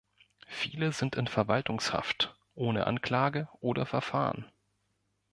[0.47, 4.51] Viele sind in "Verwaltungshaft", ohne Anklage oder Verfahren.